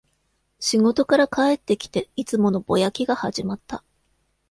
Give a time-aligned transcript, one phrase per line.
[0.59, 3.83] 仕事から帰ってきて、いつものぼやきが始まった